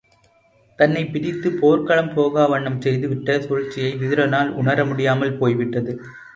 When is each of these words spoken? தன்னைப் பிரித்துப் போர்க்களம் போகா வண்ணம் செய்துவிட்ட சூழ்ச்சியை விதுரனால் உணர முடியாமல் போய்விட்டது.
தன்னைப் 0.79 1.11
பிரித்துப் 1.13 1.57
போர்க்களம் 1.59 2.09
போகா 2.09 2.49
வண்ணம் 2.49 2.79
செய்துவிட்ட 2.79 3.39
சூழ்ச்சியை 3.39 3.93
விதுரனால் 3.95 4.51
உணர 4.55 4.85
முடியாமல் 4.85 5.37
போய்விட்டது. 5.37 5.93